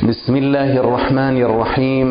[0.00, 2.08] بسم الله الرحمن الرحيم.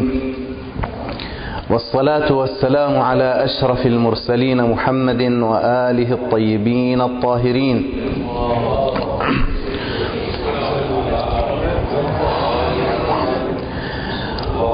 [1.69, 7.77] والصلاة والسلام على أشرف المرسلين محمد وآله الطيبين الطاهرين.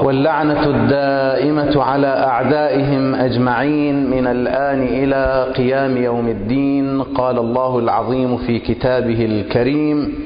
[0.03, 7.01] واللعنة الدائمة على أعدائهم أجمعين من الآن إلى قيام يوم الدين.
[7.01, 10.25] قال الله العظيم في كتابه الكريم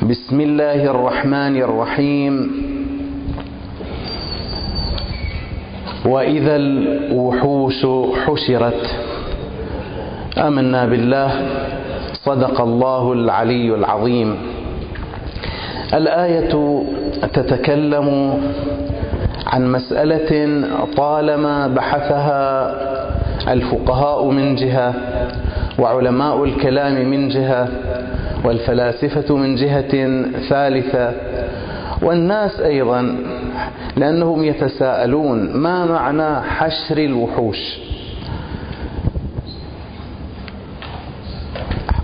[0.00, 2.34] بسم الله الرحمن الرحيم.
[6.04, 7.86] وإذا الوحوش
[8.24, 8.82] حشرت
[10.38, 11.30] آمنا بالله
[12.24, 14.36] صدق الله العلي العظيم.
[15.94, 16.52] الآية
[17.32, 18.08] تتكلم
[19.46, 20.30] عن مسألة
[20.96, 22.44] طالما بحثها
[23.52, 24.94] الفقهاء من جهة
[25.78, 27.68] وعلماء الكلام من جهة
[28.44, 31.12] والفلاسفة من جهة ثالثة
[32.02, 33.16] والناس أيضا
[33.96, 37.78] لأنهم يتساءلون ما معنى حشر الوحوش.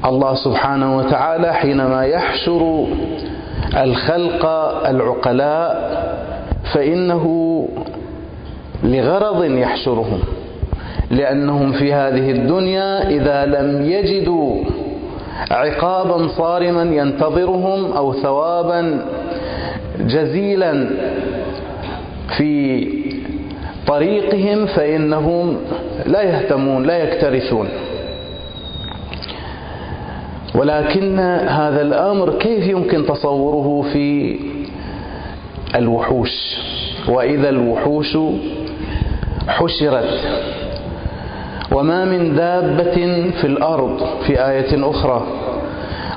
[0.05, 2.87] الله سبحانه وتعالى حينما يحشر
[3.77, 4.47] الخلق
[4.87, 5.99] العقلاء
[6.75, 7.25] فإنه
[8.85, 10.21] لغرض يحشرهم.
[11.11, 14.65] لأنهم في هذه الدنيا إذا لم يجدوا
[15.51, 19.05] عقابا صارما ينتظرهم أو ثوابا
[20.01, 20.91] جزيلا
[22.37, 22.85] في
[23.87, 25.57] طريقهم فإنهم
[26.07, 27.69] لا يهتمون لا يكترثون.
[30.55, 34.37] ولكن هذا الأمر كيف يمكن تصوره في
[35.75, 36.57] الوحوش؟
[37.09, 38.19] وإذا الوحوش
[39.49, 40.21] حشرت
[41.79, 45.23] وما من دابة في الأرض في آية أخرى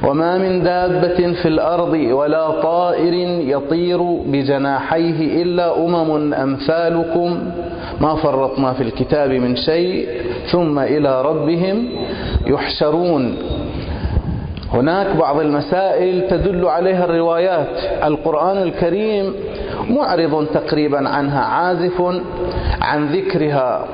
[0.04, 3.14] وما من دابة في الأرض ولا طائر
[3.54, 7.40] يطير بجناحيه إلا أمم أمثالكم
[8.02, 10.08] ما فرطنا في الكتاب من شيء
[10.52, 11.90] ثم إلى ربهم
[12.48, 13.38] يحشرون.
[14.74, 17.68] هناك بعض المسائل تدل عليها الروايات.
[18.04, 19.34] القرآن الكريم
[19.90, 22.02] معرض تقريبا عنها عازف
[22.82, 23.86] عن ذكرها.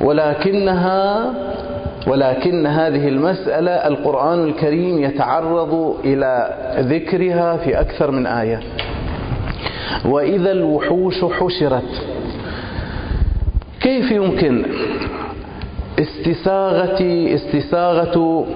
[0.00, 1.32] ولكنها
[2.06, 8.60] ولكن هذه المسألة القرآن الكريم يتعرض إلى ذكرها في أكثر من آية.
[10.04, 12.02] وإذا الوحوش حشرت.
[13.80, 14.64] كيف يمكن
[15.98, 17.02] استساغة
[17.34, 18.46] استساغة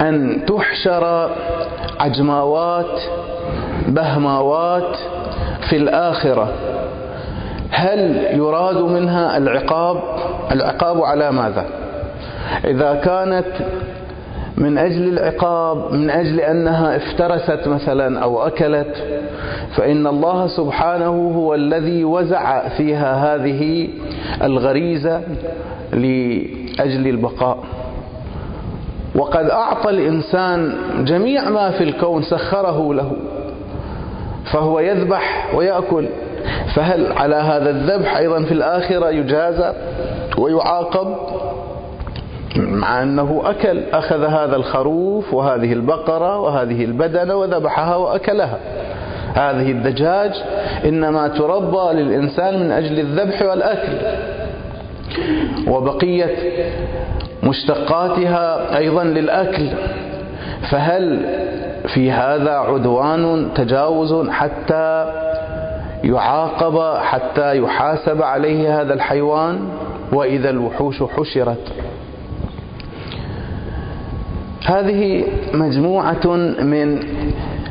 [0.00, 1.30] أن تحشر
[2.00, 3.00] عجماوات
[3.88, 4.96] بهماوات
[5.68, 6.52] في الآخرة؟
[7.72, 9.96] هل يراد منها العقاب؟
[10.52, 11.66] العقاب على ماذا؟
[12.64, 13.46] إذا كانت
[14.56, 18.96] من أجل العقاب من أجل أنها افترست مثلا أو أكلت
[19.76, 23.88] فإن الله سبحانه هو الذي وزع فيها هذه
[24.42, 25.20] الغريزة
[25.92, 27.58] لأجل البقاء.
[29.14, 33.12] وقد أعطى الإنسان جميع ما في الكون سخره له
[34.52, 36.06] فهو يذبح ويأكل.
[36.74, 39.72] فهل على هذا الذبح أيضا في الآخرة يجازى
[40.38, 41.16] ويعاقب
[42.56, 48.58] مع أنه أكل أخذ هذا الخروف وهذه البقرة وهذه البدنة وذبحها وأكلها.
[49.34, 50.30] هذه الدجاج
[50.84, 53.92] إنما تربى للإنسان من أجل الذبح والأكل.
[55.68, 56.36] وبقية
[57.42, 59.68] مشتقاتها أيضا للأكل.
[60.70, 61.20] فهل
[61.94, 65.12] في هذا عدوان تجاوز حتى
[66.04, 69.68] يعاقب حتى يحاسب عليه هذا الحيوان
[70.12, 71.72] وإذا الوحوش حشرت.
[74.66, 75.24] هذه
[75.54, 76.26] مجموعة
[76.62, 77.00] من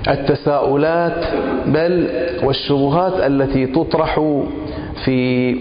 [0.07, 1.25] التساؤلات
[1.65, 2.07] بل
[2.43, 4.19] والشبهات التي تطرح
[5.05, 5.55] في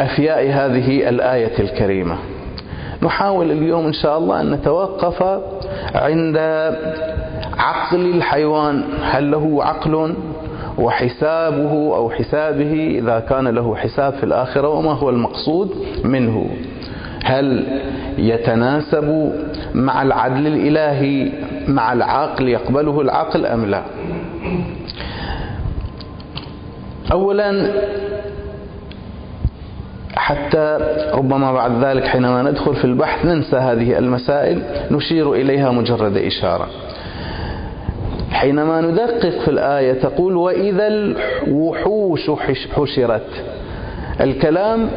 [0.00, 2.16] أفياء هذه الآية الكريمة.
[3.02, 5.22] نحاول اليوم إن شاء الله أن نتوقف
[5.94, 6.36] عند
[7.58, 8.84] عقل الحيوان.
[9.02, 10.14] هل له عقل؟
[10.82, 15.70] وحسابه أو حسابه إذا كان له حساب في الآخرة وما هو المقصود
[16.04, 16.50] منه.
[17.24, 17.66] هل
[18.18, 19.32] يتناسب
[19.74, 21.32] مع العدل الإلهي
[21.68, 23.82] مع العقل يقبله العقل أم لا؟
[27.12, 27.70] أولا
[30.16, 30.78] حتى
[31.14, 36.68] ربما بعد ذلك حينما ندخل في البحث ننسى هذه المسائل نشير إليها مجرد إشارة.
[38.32, 42.30] حينما ندقق في الآية تقول وإذا الوحوش
[42.76, 43.44] حشرت.
[44.20, 44.88] الكلام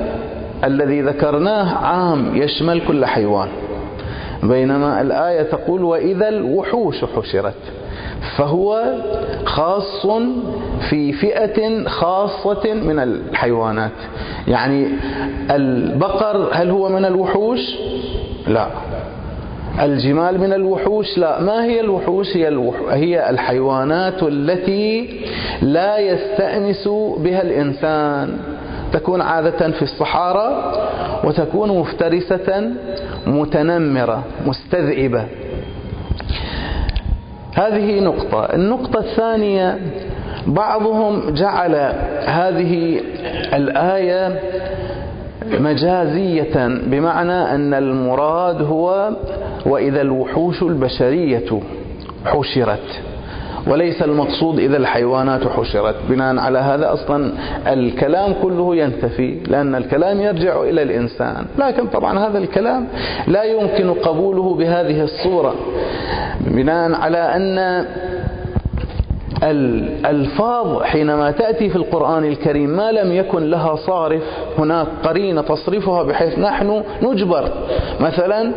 [0.63, 3.47] الذي ذكرناه عام يشمل كل حيوان.
[4.43, 7.55] بينما الآية تقول وإذا الوحوش حشرت.
[8.37, 8.93] فهو
[9.45, 10.07] خاص
[10.89, 13.91] في فئة خاصة من الحيوانات.
[14.47, 14.87] يعني
[15.51, 17.59] البقر هل هو من الوحوش؟
[18.47, 18.67] لا.
[19.83, 21.41] الجمال من الوحوش؟ لا.
[21.41, 22.75] ما هي الوحوش؟ هي, الوح...
[22.89, 25.19] هي الحيوانات التي
[25.61, 26.87] لا يستأنس
[27.17, 28.37] بها الإنسان.
[28.93, 30.73] تكون عادة في الصحارى
[31.23, 32.71] وتكون مفترسة
[33.27, 35.25] متنمرة مستذئبة.
[37.55, 38.45] هذه نقطة.
[38.45, 39.79] النقطة الثانية
[40.47, 41.75] بعضهم جعل
[42.25, 43.01] هذه
[43.53, 44.39] الآية
[45.51, 49.09] مجازية بمعنى أن المراد هو
[49.65, 51.59] وإذا الوحوش البشرية
[52.25, 53.01] حشرت.
[53.67, 55.95] وليس المقصود إذا الحيوانات حشرت.
[56.09, 57.31] بناء على هذا أصلا
[57.67, 61.45] الكلام كله ينتفي لأن الكلام يرجع إلى الإنسان.
[61.59, 62.87] لكن طبعا هذا الكلام
[63.27, 65.55] لا يمكن قبوله بهذه الصورة.
[66.41, 67.85] بناء على أن
[69.43, 74.23] الألفاظ حينما تأتي في القرآن الكريم ما لم يكن لها صارف
[74.57, 77.49] هناك قرينة تصرفها بحيث نحن نجبر.
[77.99, 78.51] مثلا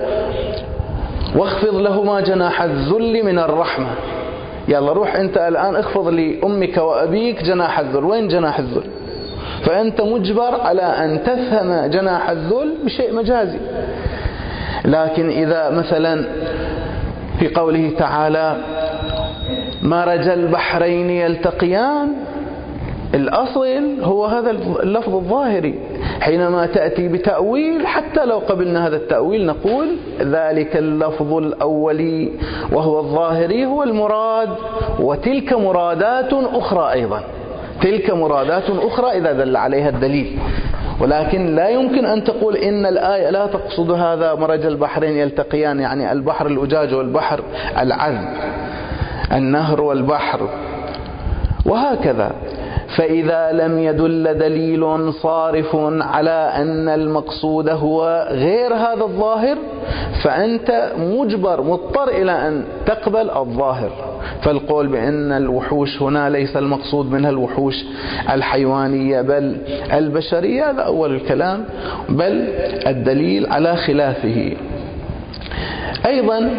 [1.37, 3.91] واخفض لهما جناح الذل من الرحمة.
[4.69, 8.05] يلا روح أنت الآن اخفض لأمك وأبيك جناح الذل.
[8.05, 8.85] وين جناح الذل؟
[9.63, 13.59] فأنت مجبر على أن تفهم جناح الذل بشيء مجازي.
[14.85, 16.25] لكن إذا مثلا
[17.39, 18.57] في قوله تعالى
[19.83, 22.09] مرج البحرين يلتقيان.
[23.15, 24.51] الأصل هو هذا
[24.83, 25.79] اللفظ الظاهري.
[26.21, 32.31] حينما تأتي بتأويل حتى لو قبلنا هذا التأويل نقول ذلك اللفظ الأولي
[32.73, 34.49] وهو الظاهري هو المراد.
[35.01, 37.21] وتلك مرادات أخرى أيضا.
[37.83, 40.39] تلك مرادات أخرى إذا دل عليها الدليل.
[41.01, 46.47] ولكن لا يمكن أن تقول إن الآية لا تقصد هذا مرج البحرين يلتقيان يعني البحر
[46.47, 47.41] الأجاج والبحر
[47.79, 48.29] العذب.
[49.33, 50.49] النهر والبحر.
[51.67, 52.33] وهكذا.
[52.97, 59.57] فإذا لم يدل دليل صارف على أن المقصود هو غير هذا الظاهر
[60.23, 63.91] فأنت مجبر مضطر إلى أن تقبل الظاهر.
[64.43, 67.85] فالقول بأن الوحوش هنا ليس المقصود منها الوحوش
[68.31, 69.57] الحيوانية بل
[69.93, 71.65] البشرية هذا أول الكلام.
[72.09, 72.49] بل
[72.87, 74.53] الدليل على خلافه.
[76.07, 76.51] أيضا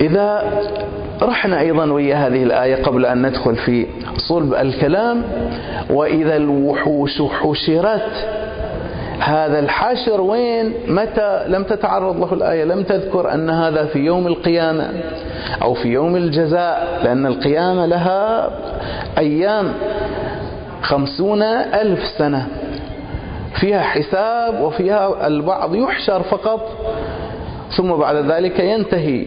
[0.00, 0.44] إذا
[1.22, 5.22] رحنا أيضا ويا هذه الآية قبل أن ندخل في صلب الكلام
[5.90, 8.28] وإذا الوحوش حشرت
[9.20, 14.90] هذا الحشر وين؟ متى؟ لم تتعرض له الآية لم تذكر أن هذا في يوم القيامة
[15.62, 18.50] أو في يوم الجزاء لأن القيامة لها
[19.18, 19.72] أيام
[20.82, 22.46] خمسون ألف سنة.
[23.60, 26.68] فيها حساب وفيها البعض يحشر فقط
[27.76, 29.26] ثم بعد ذلك ينتهي.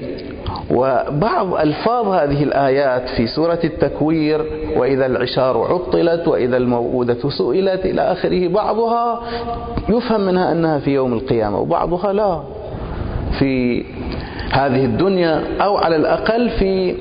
[0.71, 4.45] وبعض ألفاظ هذه الآيات في سورة التكوير
[4.77, 9.21] وإذا العشار عطلت وإذا الموءودة سئلت إلى آخره بعضها
[9.89, 12.39] يفهم منها أنها في يوم القيامة وبعضها لا.
[13.39, 13.83] في
[14.51, 16.95] هذه الدنيا أو على الأقل في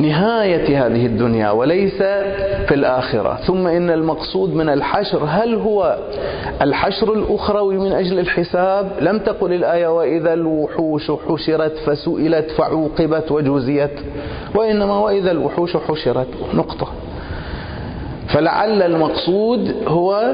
[0.00, 2.02] نهاية هذه الدنيا وليس
[2.68, 3.38] في الآخرة.
[3.46, 5.98] ثم إن المقصود من الحشر هل هو
[6.62, 14.00] الحشر الأخروي من أجل الحساب؟ لم تقل الآية وإذا الوحوش حشرت فسئلت فعوقبت وجزيت
[14.54, 16.28] وإنما وإذا الوحوش حشرت.
[16.54, 16.88] نقطة.
[18.28, 20.32] فلعل المقصود هو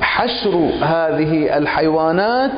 [0.00, 2.50] حشر هذه الحيوانات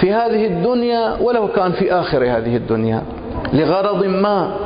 [0.00, 3.02] في هذه الدنيا ولو كان في آخر هذه الدنيا
[3.52, 4.63] لغرض ما؟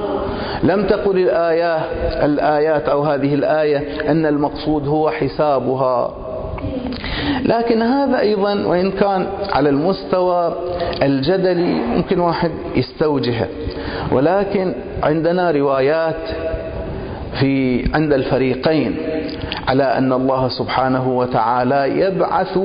[0.63, 1.77] لم تقل الآية
[2.25, 6.15] الآيات أو هذه الآية أن المقصود هو حسابها.
[7.45, 10.55] لكن هذا أيضا وإن كان على المستوى
[11.03, 13.47] الجدلي ممكن واحد يستوجهه.
[14.13, 16.29] ولكن عندنا روايات
[17.41, 18.97] في عند الفريقين
[19.69, 22.59] على أن الله سبحانه وتعالى يبعث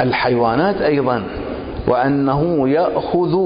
[0.00, 1.22] الحيوانات أيضا
[1.88, 3.38] وأنه يأخذ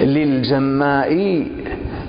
[0.00, 1.44] للجماء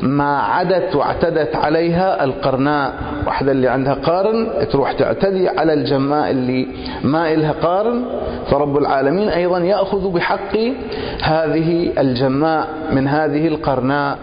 [0.02, 2.94] ما عدت واعتدت عليها القرناء.
[3.28, 6.68] واحدة اللي عندها قارن تروح تعتدي على الجماء اللي
[7.04, 8.04] ما إلها قارن.
[8.52, 10.58] فرب العالمين أيضا يأخذ بحق
[11.24, 14.18] هذه الجماء من هذه القرناء.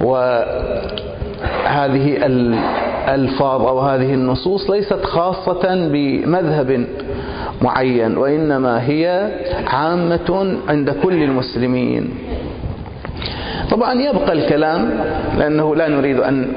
[0.00, 6.86] وهذه الألفاظ أو هذه النصوص ليست خاصة بمذهب
[7.62, 9.30] معين وإنما هي
[9.66, 12.10] عامة عند كل المسلمين.
[13.70, 14.90] طبعا يبقى الكلام
[15.38, 16.52] لأنه لا نريد أن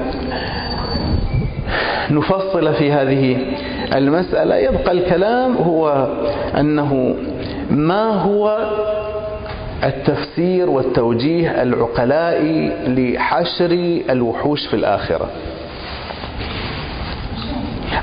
[2.12, 3.38] نفصل في هذه
[3.96, 4.56] المسألة.
[4.56, 6.08] يبقى الكلام هو
[6.60, 7.16] أنه
[7.70, 8.58] ما هو
[9.84, 15.30] التفسير والتوجيه العقلائي لحشر الوحوش في الآخرة؟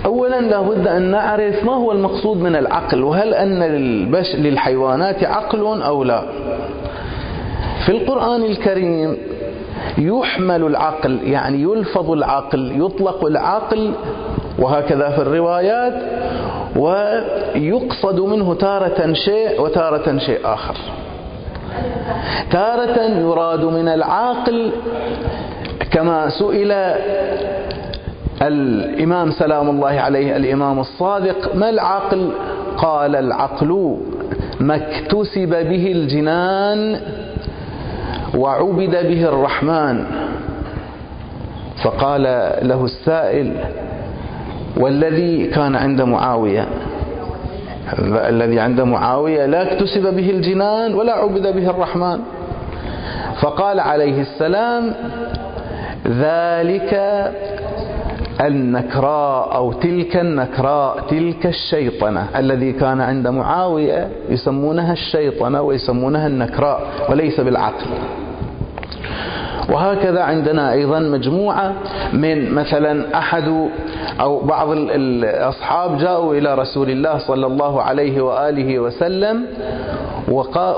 [0.06, 3.62] أولا لابد أن نعرف ما هو المقصود من العقل وهل أن
[4.34, 6.22] للحيوانات عقل أو لا؟
[7.86, 9.16] في القرآن الكريم
[9.98, 13.92] يحمل العقل يعني يلفظ العقل يطلق العقل
[14.58, 15.94] وهكذا في الروايات
[16.76, 20.74] ويقصد منه تارة شيء وتارة شيء آخر.
[22.50, 24.70] تارة يراد من العاقل
[25.90, 26.72] كما سئل
[28.42, 32.30] الإمام سلام الله عليه الإمام الصادق ما العقل؟
[32.76, 33.96] قال العقل
[34.60, 37.00] ما اكتسب به الجنان
[38.36, 40.04] وعبد به الرحمن.
[41.84, 42.22] فقال
[42.62, 43.52] له السائل
[44.76, 46.66] والذي كان عند معاوية؟
[48.28, 52.20] الذي عند معاوية لا اكتسب به الجنان ولا عبد به الرحمن.
[53.40, 54.94] فقال عليه السلام
[56.06, 56.92] ذلك
[58.40, 67.40] النكراء أو تلك النكراء تلك الشيطنة الذي كان عند معاوية يسمونها الشيطنة ويسمونها النكراء وليس
[67.40, 67.86] بالعقل.
[69.68, 71.72] وهكذا عندنا أيضا مجموعة
[72.12, 73.68] من مثلا أحد
[74.20, 79.46] أو بعض الأصحاب جاءوا إلى رسول الله صلى الله عليه وآله وسلم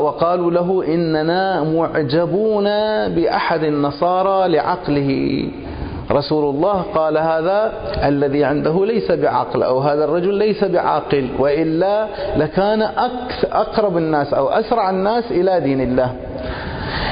[0.00, 2.64] وقالوا له إننا معجبون
[3.09, 5.43] بأحد النصارى لعقله.
[6.11, 7.73] رسول الله قال هذا
[8.05, 12.83] الذي عنده ليس بعقل أو هذا الرجل ليس بعاقل وإلا لكان
[13.52, 16.12] أقرب الناس أو أسرع الناس إلى دين الله.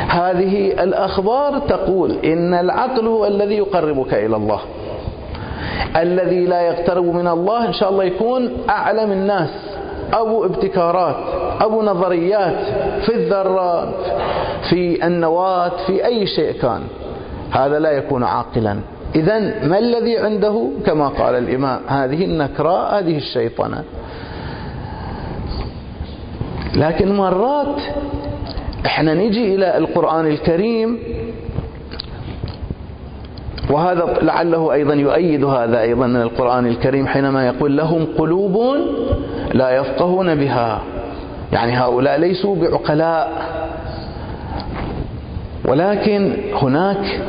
[0.08, 4.60] هذه الأخبار تقول إن العقل هو الذي يقربك إلى الله.
[5.96, 9.50] الذي لا يقترب من الله إن شاء الله يكون أعلم الناس
[10.12, 11.16] أبو ابتكارات
[11.60, 12.60] أبو نظريات
[13.02, 13.94] في الذرات
[14.70, 16.80] في النواة في أي شيء كان.
[17.50, 18.76] هذا لا يكون عاقلا.
[19.14, 23.84] إذا ما الذي عنده؟ كما قال الإمام هذه النكراء هذه الشيطنة.
[26.74, 27.80] لكن مرات
[28.86, 30.98] إحنا نجي إلى القرآن الكريم
[33.70, 38.76] وهذا لعله أيضا يؤيد هذا أيضا من القرآن الكريم حينما يقول لهم قلوب
[39.52, 40.82] لا يفقهون بها.
[41.52, 43.32] يعني هؤلاء ليسوا بعقلاء
[45.68, 47.20] ولكن هناك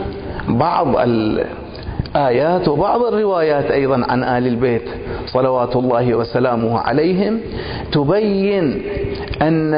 [0.47, 4.89] بعض الآيات وبعض الروايات أيضا عن آل البيت
[5.25, 7.39] صلوات الله وسلامه عليهم
[7.91, 8.81] تبين
[9.41, 9.73] أن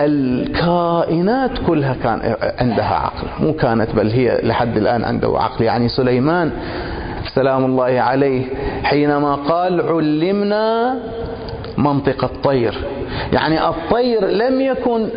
[0.00, 3.44] الكائنات كلها كان عندها عقل.
[3.44, 5.64] مو كانت بل هي لحد الآن عنده عقل.
[5.64, 6.50] يعني سليمان
[7.34, 8.44] سلام الله عليه
[8.82, 10.96] حينما قال علمنا
[11.78, 12.74] منطق الطير.
[13.32, 15.08] يعني الطير لم يكن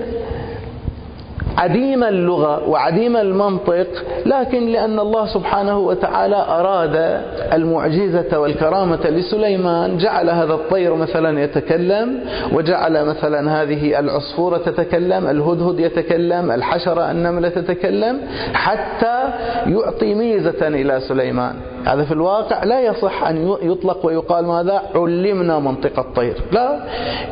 [1.57, 3.87] عديم اللغة وعديم المنطق
[4.25, 7.21] لكن لأن الله سبحانه وتعالى أراد
[7.53, 12.19] المعجزة والكرامة لسليمان جعل هذا الطير مثلا يتكلم
[12.53, 18.21] وجعل مثلا هذه العصفورة تتكلم الهدهد يتكلم الحشرة النملة تتكلم
[18.53, 19.23] حتى
[19.67, 21.55] يعطي ميزة إلى سليمان.
[21.85, 26.35] هذا في الواقع لا يصح أن يطلق ويقال ماذا؟ علمنا منطق الطير.
[26.51, 26.79] لا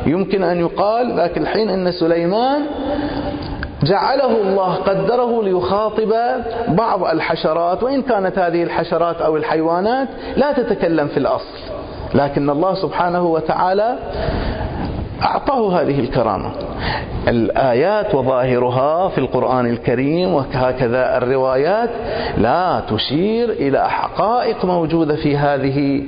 [0.06, 2.62] يمكن أن يقال ذاك الحين أن سليمان
[3.86, 6.12] جعله الله قدره ليخاطب
[6.68, 7.82] بعض الحشرات.
[7.82, 11.58] وإن كانت هذه الحشرات أو الحيوانات لا تتكلم في الأصل.
[12.14, 13.98] لكن الله سبحانه وتعالى
[15.22, 16.50] أعطاه هذه الكرامة.
[17.28, 21.90] الآيات وظاهرها في القرآن الكريم وهكذا الروايات
[22.38, 26.02] لا تشير إلى حقائق موجودة في هذه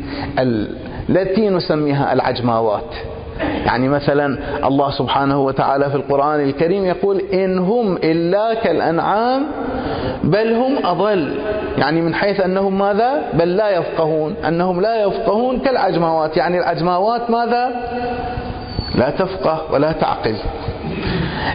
[1.08, 2.94] التي نسميها العجماوات.
[3.40, 9.46] يعني مثلا الله سبحانه وتعالى في القرآن الكريم يقول إن هم إلا كالأنعام
[10.24, 11.34] بل هم أضل.
[11.78, 14.34] يعني من حيث أنهم ماذا؟ بل لا يفقهون.
[14.48, 16.36] أنهم لا يفقهون كالعجماوات.
[16.36, 17.70] يعني العجماوات ماذا؟
[18.94, 20.36] لا تفقه ولا تعقل.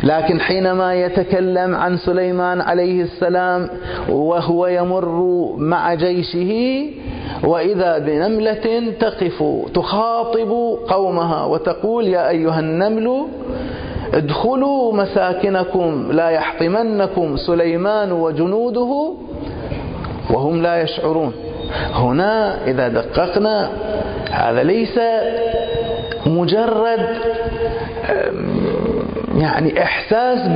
[0.04, 3.70] لكن حينما يتكلم عن سليمان عليه السلام
[4.10, 6.86] وهو يمر مع جيشه
[7.44, 13.26] وإذا بنملة تقف تخاطب قومها وتقول يا أيها النمل
[14.14, 19.14] ادخلوا مساكنكم لا يحطمنكم سليمان وجنوده
[20.30, 21.34] وهم لا يشعرون.
[21.94, 23.70] هنا إذا دققنا
[24.32, 25.00] هذا ليس
[26.26, 27.08] مجرد
[29.38, 30.48] يعني إحساس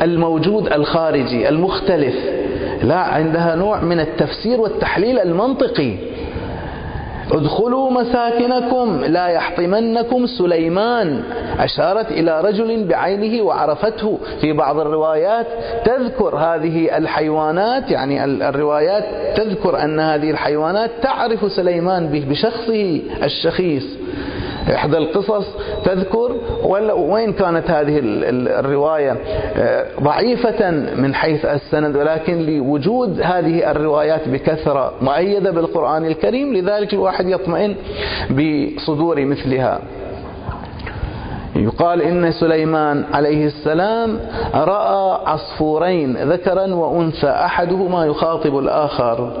[0.00, 2.14] بالموجود الخارجي المختلف.
[2.82, 5.96] لا عندها نوع من التفسير والتحليل المنطقي.
[7.32, 11.22] ادخلوا مساكنكم لا يحطمنكم سليمان.
[11.58, 14.18] أشارت إلى رجل بعينه وعرفته.
[14.40, 15.46] في بعض الروايات
[15.84, 19.04] تذكر هذه الحيوانات يعني الروايات
[19.36, 23.84] تذكر أن هذه الحيوانات تعرف سليمان به بشخصه الشخيص.
[24.68, 25.46] إحدى القصص
[25.84, 26.36] تذكر
[26.96, 29.16] وين كانت هذه الرواية؟
[29.56, 37.28] آه، ضعيفة من حيث السند ولكن لوجود هذه الروايات بكثرة مؤيدة بالقرآن الكريم لذلك الواحد
[37.28, 37.74] يطمئن
[38.30, 39.80] بصدور مثلها.
[41.56, 44.20] يقال إن سليمان عليه السلام
[44.54, 49.32] رأى عصفورين ذكرا وأنثى أحدهما يخاطب الآخر.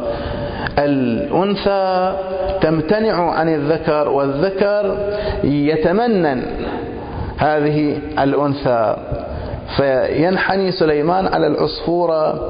[0.78, 2.14] الأنثى
[2.60, 4.96] تمتنع عن الذكر والذكر
[5.44, 6.42] يتمنن
[7.38, 8.96] هذه الأنثى.
[9.76, 12.48] فينحني سليمان على العصفورة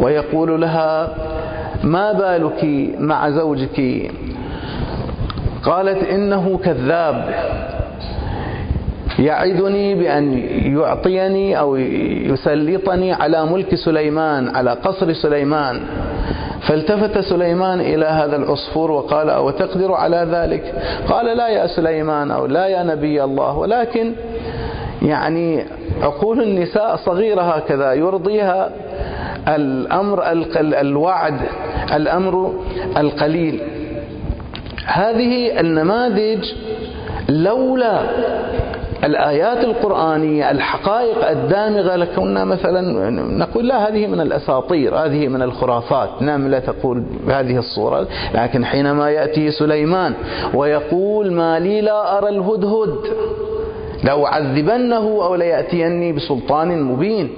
[0.00, 1.14] ويقول لها
[1.84, 2.64] ما بالك
[2.98, 4.10] مع زوجك؟
[5.64, 7.34] قالت إنه كذاب.
[9.18, 10.38] يعدني بأن
[10.76, 15.80] يعطيني أو يسلطني على ملك سليمان على قصر سليمان.
[16.68, 20.74] فالتفت سليمان إلى هذا العصفور وقال أو تقدر على ذلك؟
[21.08, 23.58] قال لا يا سليمان أو لا يا نبي الله.
[23.58, 24.12] ولكن
[25.02, 25.64] يعني
[26.02, 28.70] عقول النساء صغيرة هكذا يرضيها
[29.48, 31.40] الأمر الوعد
[31.92, 32.54] الأمر
[32.96, 33.60] القليل.
[34.86, 36.44] هذه النماذج
[37.28, 38.00] لولا
[39.04, 46.10] الآيات القرآنية الحقائق الدامغة لكنا مثلا نقول لا هذه من الأساطير هذه من الخرافات.
[46.20, 50.14] نعم لا تقول بهذه الصورة لكن حينما يأتي سليمان
[50.54, 52.94] ويقول ما لي لا أرى الهدهد
[54.04, 57.30] لأعذبنه أو ليأتيني بسلطان مبين.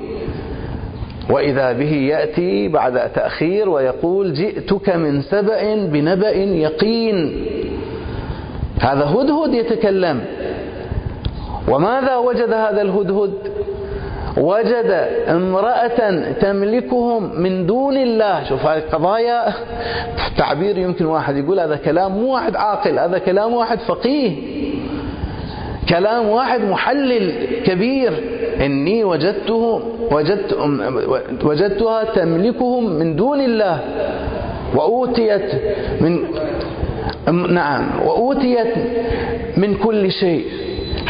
[1.30, 7.46] وإذا به يأتي بعد تأخير ويقول جئتك من سبأ بنبأ يقين.
[8.80, 10.20] هذا هدهد يتكلم.
[11.68, 13.32] وماذا وجد هذا الهدهد؟
[14.36, 18.44] وجد امرأة تملكهم من دون الله.
[18.44, 19.44] شوف هذه القضايا
[20.38, 24.32] تعبير يمكن واحد يقول هذا كلام مو واحد عاقل هذا كلام واحد فقيه.
[25.88, 27.32] كلام واحد محلل
[27.64, 28.12] كبير.
[28.60, 30.56] إني وجدته وجدت
[31.44, 33.78] وجدتها تملكهم من دون الله.
[34.74, 35.52] وأوتيت
[36.00, 36.24] من
[37.54, 38.74] نعم وأوتيت
[39.56, 40.44] من كل شيء.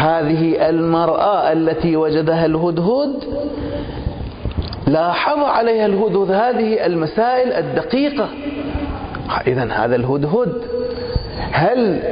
[0.02, 3.14] هذه المرأة التي وجدها الهدهد
[4.86, 6.30] لاحظ عليها الهدهد.
[6.30, 8.28] هذه المسائل الدقيقة.
[9.46, 10.52] إذا هذا الهدهد
[11.52, 12.02] هل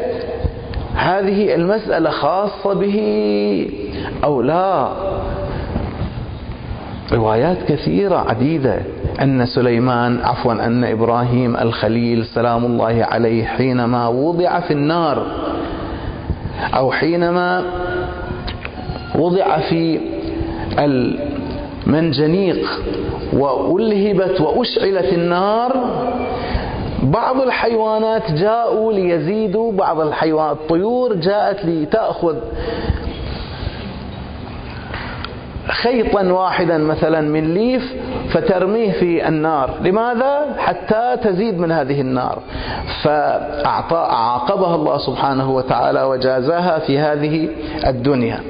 [0.95, 3.71] هذه المسألة خاصة به
[4.25, 4.89] أو لا؟
[7.13, 8.79] روايات كثيرة عديدة.
[9.23, 15.27] أن سليمان عفوا أن إبراهيم الخليل سلام الله عليه حينما وضع في النار.
[16.75, 17.65] أو حينما
[19.15, 20.01] وضع في
[20.79, 22.69] المنجنيق
[23.33, 25.73] وألهبت وأشعلت النار
[27.03, 32.37] بعض الحيوانات جاءوا ليزيدوا بعض الحيوانات الطيور جاءت لتأخذ
[35.69, 37.95] خيطا واحدا مثلا من ليف
[38.31, 39.71] فترميه في النار.
[39.83, 42.39] لماذا؟ حتى تزيد من هذه النار.
[43.03, 47.49] فأعطى عاقبها الله سبحانه وتعالى وجازاها في هذه
[47.87, 48.41] الدنيا.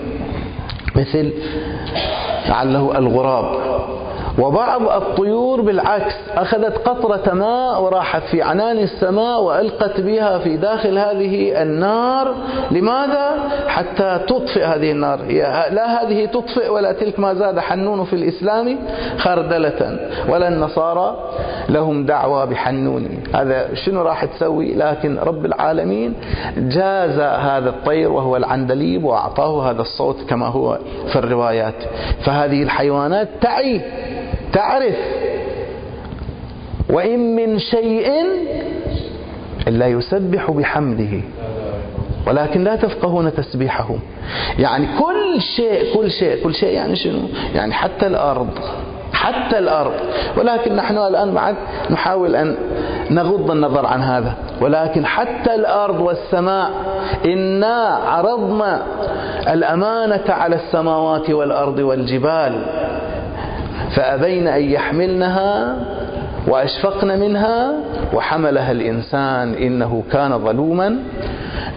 [0.97, 1.33] مثل
[2.49, 3.70] لعله الغراب.
[4.39, 11.63] وبعض الطيور بالعكس أخذت قطرة ماء وراحت في عنان السماء وألقت بها في داخل هذه
[11.63, 12.35] النار.
[12.71, 13.35] لماذا؟
[13.69, 15.21] حتى تطفئ هذه النار.
[15.71, 18.79] لا هذه تطفئ ولا تلك ما زاد حنون في الإسلام
[19.19, 19.99] خردلة.
[20.29, 21.17] ولا النصارى
[21.69, 23.09] لهم دعوة بحنون.
[23.35, 26.15] هذا شنو راح تسوي؟ لكن رب العالمين
[26.57, 30.79] جاز هذا الطير وهو العندليب وأعطاه هذا الصوت كما هو
[31.13, 31.75] في الروايات.
[32.25, 33.81] فهذه الحيوانات تعي
[34.53, 34.97] تعرف
[36.91, 38.13] وإن من شيء
[39.69, 41.21] إلا يسبح بحمده.
[42.27, 44.01] ولكن لا تفقهون تسبيحهم
[44.59, 47.21] يعني كل شيء كل شيء كل شيء يعني شنو؟
[47.55, 48.49] يعني حتى الأرض
[49.13, 49.93] حتى الأرض.
[50.37, 51.55] ولكن نحن الآن بعد
[51.91, 52.57] نحاول أن
[53.11, 54.35] نغض النظر عن هذا.
[54.61, 56.71] ولكن حتى الأرض والسماء
[57.25, 58.83] إنا عرضنا
[59.53, 62.63] الأمانة على السماوات والأرض والجبال.
[63.95, 65.77] فأبين أن يحملنها
[66.49, 67.73] وأشفقن منها
[68.15, 70.97] وحملها الإنسان إنه كان ظلوما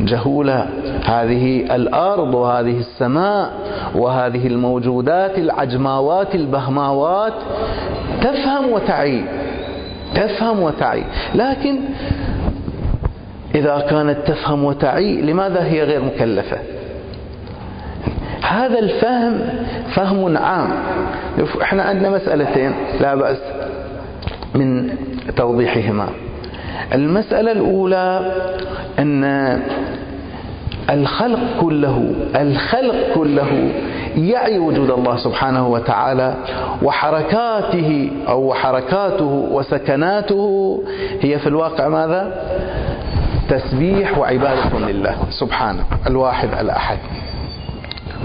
[0.01, 0.65] جهولا.
[1.05, 3.49] هذه الأرض وهذه السماء
[3.95, 7.33] وهذه الموجودات العجماوات البهماوات
[8.21, 9.23] تفهم وتعي
[10.15, 11.03] تفهم وتعي.
[11.35, 11.79] لكن
[13.55, 16.57] إذا كانت تفهم وتعي لماذا هي غير مكلفة؟
[18.49, 19.39] هذا الفهم
[19.95, 20.69] فهم عام.
[21.61, 23.37] إحنا عندنا مسألتين لا بأس
[24.55, 24.89] من
[25.35, 26.07] توضيحهما.
[26.93, 28.31] المسألة الأولى
[28.99, 29.23] أن
[30.89, 33.71] الخلق كله الخلق كله
[34.15, 36.33] يعي وجود الله سبحانه وتعالى
[36.83, 40.83] وحركاته أو حركاته وسكناته
[41.21, 42.43] هي في الواقع ماذا؟
[43.49, 46.97] تسبيح وعبادة لله سبحانه الواحد الأحد.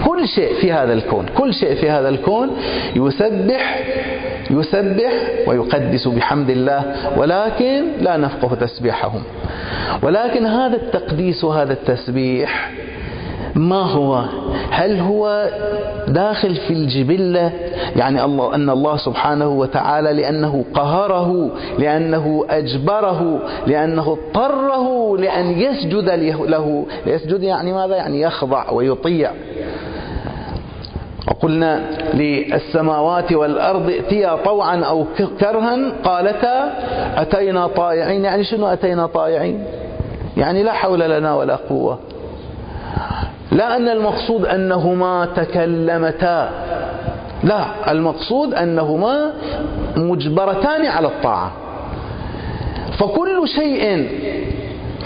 [0.05, 2.49] كل شيء في هذا الكون كل شيء في هذا الكون
[2.95, 3.85] يسبح
[4.51, 5.11] يسبح
[5.47, 9.21] ويقدس بحمد الله ولكن لا نفقه تسبيحهم.
[10.03, 12.71] ولكن هذا التقديس وهذا التسبيح
[13.55, 14.25] ما هو؟
[14.71, 15.49] هل هو
[16.07, 17.51] داخل في الجبلة؟
[17.95, 26.09] يعني الله أن الله سبحانه وتعالى لأنه قهره لأنه أجبره لأنه اضطره لأن يسجد
[26.47, 29.31] له يسجد يعني ماذا؟ يعني يخضع ويطيع.
[31.29, 31.81] وقلنا
[32.13, 35.05] للسماوات والأرض ائتيا طوعا أو
[35.39, 36.73] كرها قالتا
[37.21, 39.63] أتينا طائعين يعني شنو أتينا طائعين؟
[40.37, 41.99] يعني لا حول لنا ولا قوة.
[43.51, 46.49] لا أن المقصود أنهما تكلمتا.
[47.43, 49.33] لا المقصود أنهما
[49.97, 51.51] مجبرتان على الطاعة.
[52.99, 54.09] فكل شيء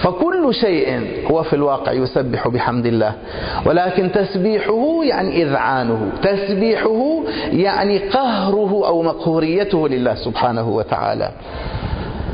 [0.02, 3.14] فكل شيء هو في الواقع يسبح بحمد الله.
[3.66, 6.10] ولكن تسبيحه يعني إذعانه.
[6.22, 11.32] تسبيحه يعني قهره أو مقهوريته لله سبحانه وتعالى.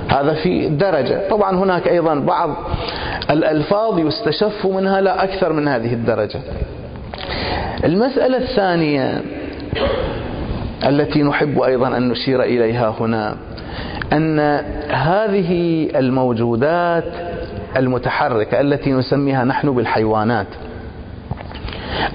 [0.09, 1.29] هذا في درجة.
[1.29, 2.49] طبعا هناك أيضا بعض
[3.29, 6.39] الألفاظ يستشف منها لا أكثر من هذه الدرجة.
[7.83, 9.21] المسألة الثانية
[10.87, 13.35] التي نحب أيضا أن نشير إليها هنا
[14.13, 14.39] أن
[14.89, 17.03] هذه الموجودات
[17.77, 20.47] المتحركة التي نسميها نحن بالحيوانات.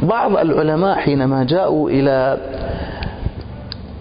[0.02, 2.38] بعض العلماء حينما جاءوا إلى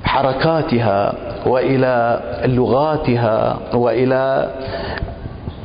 [0.03, 1.13] حركاتها
[1.45, 4.51] وإلى لغاتها وإلى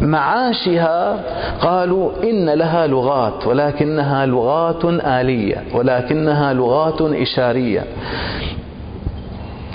[0.00, 1.16] معاشها
[1.60, 7.84] قالوا إن لها لغات ولكنها لغات آلية ولكنها لغات إشارية.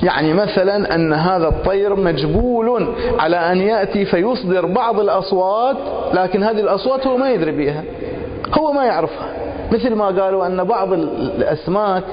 [0.03, 2.87] يعني مثلا أن هذا الطير مجبول
[3.19, 5.77] على أن يأتي فيصدر بعض الأصوات
[6.13, 7.83] لكن هذه الأصوات هو ما يدري بها
[8.59, 9.27] هو ما يعرفها.
[9.71, 12.03] مثل ما قالوا أن بعض الأسماك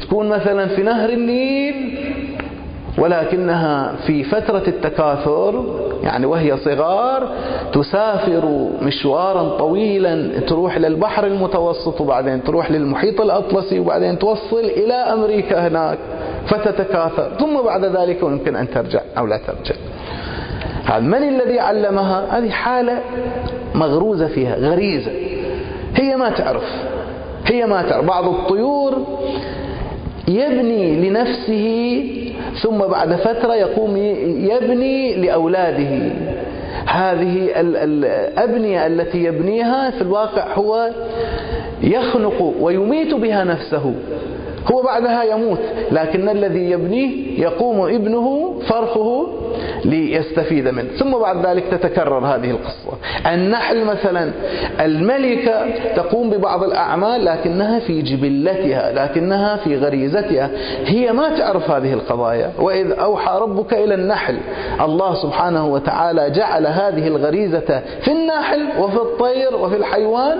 [0.00, 1.98] تكون مثلا في نهر النيل
[2.98, 5.64] ولكنها في فترة التكاثر
[6.02, 7.28] يعني وهي صغار
[7.72, 15.98] تسافر مشوارا طويلا تروح للبحر المتوسط وبعدين تروح للمحيط الأطلسي وبعدين توصل إلى أمريكا هناك.
[16.46, 17.30] فتتكاثر.
[17.38, 19.74] ثم بعد ذلك يمكن أن ترجع أو لا ترجع.
[21.00, 23.00] من الذي علمها؟ هذه حالة
[23.74, 25.10] مغروزة فيها غريزة.
[25.96, 26.86] هي ما تعرف.
[27.46, 28.04] هي ما تعرف.
[28.04, 29.06] بعض الطيور
[30.28, 32.04] يبني لنفسه
[32.62, 33.96] ثم بعد فترة يقوم
[34.50, 36.10] يبني لأولاده.
[36.86, 40.90] هذه الأبنية التي يبنيها في الواقع هو
[41.82, 43.94] يخنق ويميت بها نفسه.
[44.72, 45.58] هو بعدها يموت
[45.92, 49.26] لكن الذي يبنيه يقوم ابنه فرخه
[49.84, 50.88] ليستفيد منه.
[50.98, 52.92] ثم بعد ذلك تتكرر هذه القصة.
[53.26, 54.30] النحل مثلا
[54.80, 60.50] الملكة تقوم ببعض الأعمال لكنها في جبلتها لكنها في غريزتها.
[60.84, 62.50] هي ما تعرف هذه القضايا.
[62.58, 64.38] وإذ أوحى ربك إلى النحل.
[64.80, 70.38] الله سبحانه وتعالى جعل هذه الغريزة في النحل وفي الطير وفي الحيوان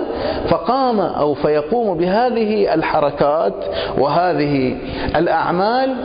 [0.49, 3.53] فقام أو فيقوم بهذه الحركات
[3.97, 4.77] وهذه
[5.15, 5.95] الأعمال.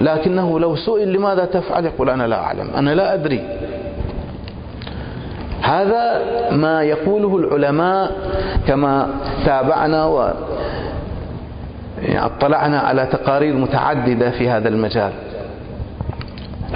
[0.00, 2.70] لكنه لو سئل لماذا تفعل؟ يقول أنا لا أعلم.
[2.76, 3.40] أنا لا أدري.
[5.62, 8.10] هذا ما يقوله العلماء
[8.66, 9.08] كما
[9.46, 10.30] تابعنا و
[12.02, 15.12] يعني اطلعنا على تقارير متعددة في هذا المجال.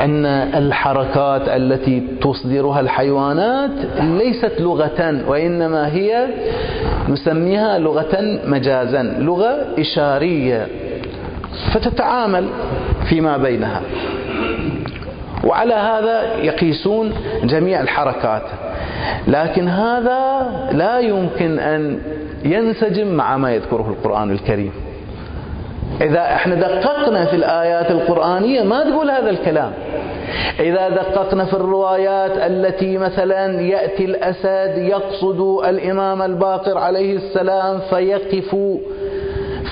[0.00, 6.26] أن الحركات التي تصدرها الحيوانات ليست لغة وإنما هي
[7.08, 10.66] نسميها لغة مجازا لغة إشارية
[11.72, 12.44] فتتعامل
[13.08, 13.80] فيما بينها.
[15.44, 18.42] وعلى هذا يقيسون جميع الحركات.
[19.28, 21.98] لكن هذا لا يمكن أن
[22.44, 24.72] ينسجم مع ما يذكره القرآن الكريم.
[26.00, 29.72] إذا إحنا دققنا في الآيات القرآنية ما تقول هذا الكلام.
[30.60, 38.56] إذا دققنا في الروايات التي مثلا يأتي الأسد يقصد الإمام الباقر عليه السلام فيقف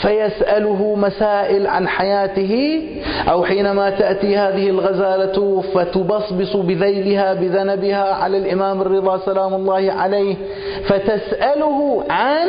[0.02, 2.82] فيسأله مسائل عن حياته
[3.30, 10.36] أو حينما تأتي هذه الغزالة فتبصبص بذيلها بذنبها على الإمام الرضا سلام الله عليه
[10.84, 12.48] فتسأله عن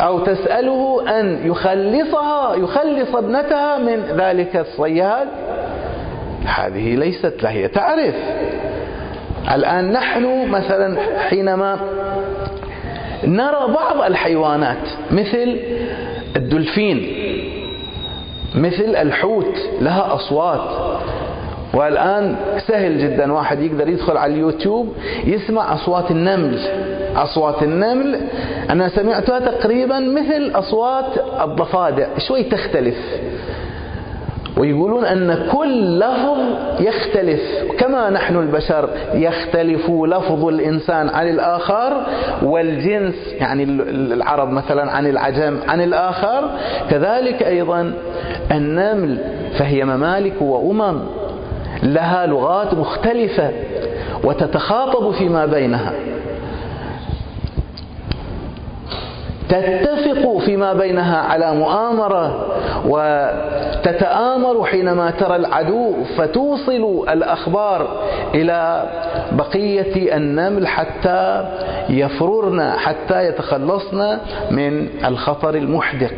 [0.00, 5.28] أو تسأله أن يخلصها يخلص ابنتها من ذلك الصياد.
[6.44, 8.14] هذه ليست لا هي تعرف.
[9.54, 11.78] الآن نحن مثلا حينما
[13.24, 15.56] نرى بعض الحيوانات مثل
[16.36, 17.12] الدلفين
[18.54, 21.00] مثل الحوت لها أصوات.
[21.74, 26.58] والآن سهل جدا واحد يقدر يدخل على اليوتيوب يسمع أصوات النمل.
[27.16, 28.20] أصوات النمل
[28.70, 31.04] أنا سمعتها تقريبا مثل أصوات
[31.42, 32.96] الضفادع شوي تختلف.
[34.60, 36.38] ويقولون أن كل لفظ
[36.80, 37.40] يختلف.
[37.78, 42.06] كما نحن البشر يختلف لفظ الإنسان عن الآخر
[42.42, 43.64] والجنس يعني
[44.12, 46.50] العرب مثلا عن العجم عن الآخر.
[46.90, 47.92] كذلك أيضا
[48.50, 49.18] النمل
[49.58, 51.00] فهي ممالك وأمم
[51.82, 53.50] لها لغات مختلفة
[54.24, 55.92] وتتخاطب فيما بينها.
[59.50, 62.46] تتفق فيما بينها على مؤامرة
[62.86, 68.02] وتتآمر حينما ترى العدو فتوصل الأخبار
[68.34, 68.90] إلى
[69.32, 71.48] بقية النمل حتى
[71.88, 74.18] يفررن حتى يتخلصن
[74.50, 76.14] من الخطر المحدق.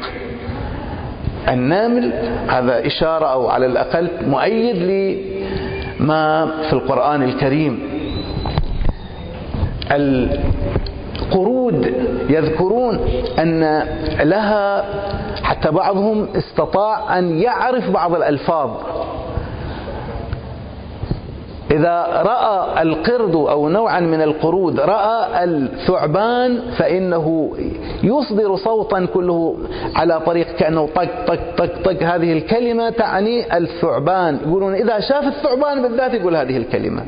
[1.49, 2.13] النمل
[2.49, 4.77] هذا إشارة أو على الأقل مؤيد
[6.01, 7.93] لما في القرآن الكريم.
[11.33, 11.95] القرود
[12.29, 13.01] يذكرون
[13.39, 13.83] أن
[14.23, 14.85] لها
[15.43, 18.71] حتى بعضهم استطاع أن يعرف بعض الألفاظ.
[21.71, 27.53] إذا رأى القرد أو نوعا من القرود رأى الثعبان فإنه
[28.03, 29.57] يصدر صوتا كله
[29.95, 32.03] على طريق كأنه طق طق طق طق.
[32.03, 34.39] هذه الكلمة تعني الثعبان.
[34.47, 37.03] يقولون إذا شاف الثعبان بالذات يقول هذه الكلمة.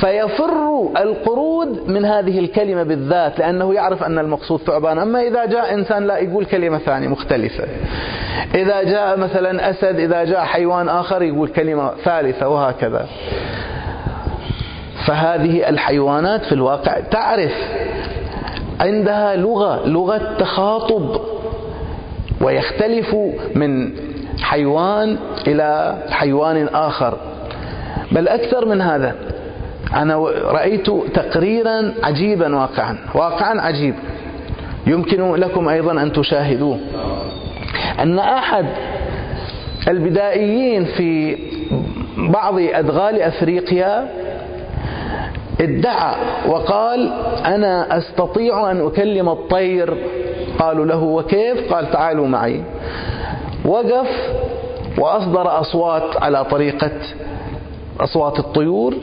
[0.00, 4.98] فيفر القرود من هذه الكلمة بالذات لأنه يعرف أن المقصود ثعبان.
[4.98, 7.64] أما إذا جاء إنسان لا يقول كلمة ثانية مختلفة.
[8.54, 13.06] إذا جاء مثلا أسد إذا جاء حيوان آخر يقول كلمة ثالثة وهكذا.
[15.06, 17.52] فهذه الحيوانات في الواقع تعرف
[18.80, 21.20] عندها لغة لغة تخاطب
[22.40, 23.16] ويختلف
[23.54, 23.92] من
[24.42, 27.18] حيوان إلى حيوان آخر.
[28.12, 29.14] بل أكثر من هذا.
[29.94, 33.94] أنا رأيت تقريرا عجيبا واقعا واقعا عجيب.
[34.86, 36.78] يمكن لكم أيضا أن تشاهدوه.
[38.00, 38.66] أن أحد
[39.88, 41.36] البدائيين في
[42.16, 44.08] بعض أدغال أفريقيا
[45.60, 46.14] ادعى
[46.48, 47.12] وقال
[47.44, 49.96] أنا أستطيع أن أكلم الطير.
[50.58, 52.62] قالوا له وكيف؟ قال تعالوا معي.
[53.64, 54.08] وقف
[54.98, 56.90] وأصدر أصوات على طريقة
[58.00, 58.94] أصوات الطيور.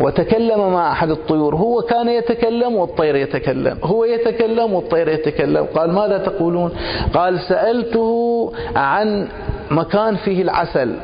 [0.00, 5.66] وتكلم مع أحد الطيور هو كان يتكلم والطير يتكلم هو يتكلم والطير يتكلم.
[5.74, 6.72] قال ماذا تقولون؟
[7.14, 9.28] قال سألته عن
[9.70, 10.96] مكان فيه العسل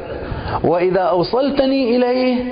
[0.64, 2.44] وإذا أوصلتني إليه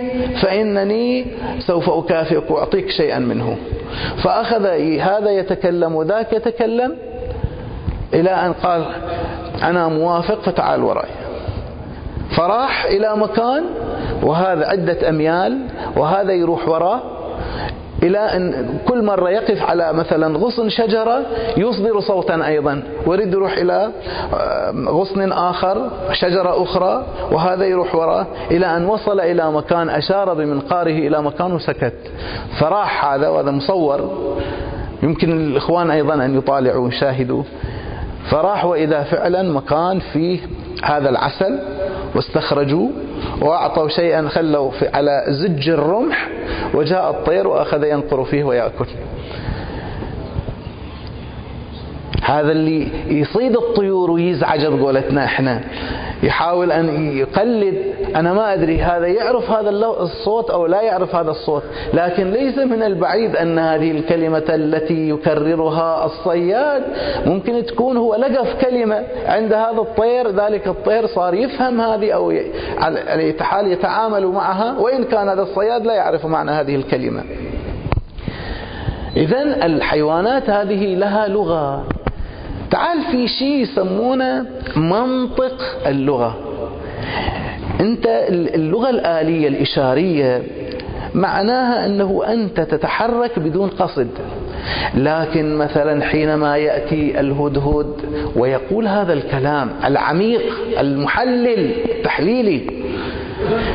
[0.43, 1.27] فإنني
[1.59, 3.57] سوف أكافئك وأعطيك شيئا منه.
[4.17, 4.67] فأخذ
[5.01, 6.97] هذا يتكلم وذاك يتكلم
[8.15, 8.85] إلى أن قال
[9.63, 11.11] أنا موافق فتعال وراي.
[12.37, 13.65] فراح إلى مكان
[14.23, 15.59] وهذا عدة أميال
[15.97, 17.01] وهذا يروح وراه
[18.03, 21.23] إلى أن كل مرة يقف على مثلا غصن شجرة
[21.57, 23.91] يصدر صوتا أيضا ويريد يروح إلى
[24.35, 30.99] آه، غصن آخر شجرة أخرى وهذا يروح وراه إلى أن وصل إلى مكان أشار بمنقاره
[31.07, 31.95] إلى مكان وسكت.
[32.61, 34.11] فراح هذا وهذا مصور.
[35.03, 37.43] يمكن الإخوان أيضا أن يطالعوا ويشاهدوا.
[38.31, 40.41] فراح وإذا فعلا مكان فيه
[40.85, 41.59] هذا العسل
[42.15, 42.89] واستخرجوا.
[43.43, 46.29] وأعطوا شيئا خلوا على زج الرمح
[46.75, 48.87] وجاء الطير وأخذ ينقر فيه ويأكل.
[52.23, 52.89] هذا اللي
[53.21, 55.61] يصيد الطيور ويزعج بقولتنا إحنا.
[56.23, 57.75] يحاول أن يقلد.
[58.17, 59.71] أنا ما أدري هذا يعرف هذا
[60.01, 61.63] الصوت أو لا يعرف هذا الصوت.
[61.95, 66.83] لكن ليس من البعيد أن هذه الكلمة التي يكررها الصياد
[67.27, 70.31] ممكن تكون هو لقف كلمة عند هذا الطير.
[70.31, 72.33] ذلك الطير صار يفهم هذه أو
[72.79, 74.79] على حال يتعامل معها.
[74.79, 77.25] وإن كان هذا الصياد لا يعرف معنى هذه الكلمة.
[79.17, 81.85] إذا الحيوانات هذه لها لغة.
[82.71, 86.37] تعال في شيء يسمونه منطق اللغة.
[87.81, 88.07] انت
[88.55, 90.43] اللغة الآلية الإشارية
[91.15, 94.09] معناها أنه أنت تتحرك بدون قصد.
[94.95, 97.93] لكن مثلا حينما يأتي الهدهد
[98.37, 100.43] ويقول هذا الكلام العميق
[100.79, 102.67] المحلل التحليلي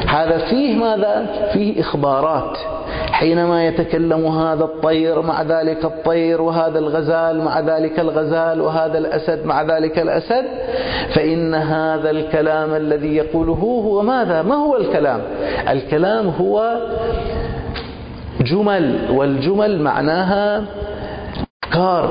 [0.08, 2.58] هذا فيه ماذا؟ فيه إخبارات.
[3.16, 9.62] حينما يتكلم هذا الطير مع ذلك الطير وهذا الغزال مع ذلك الغزال وهذا الأسد مع
[9.62, 10.46] ذلك الأسد
[11.14, 13.54] فإن هذا الكلام الذي يقوله
[13.86, 15.22] هو ماذا؟ ما هو الكلام؟
[15.70, 16.78] الكلام هو
[18.42, 20.64] جمل والجمل معناها
[21.74, 22.10] كار.